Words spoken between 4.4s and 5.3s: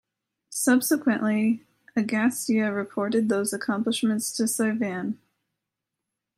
Sivan.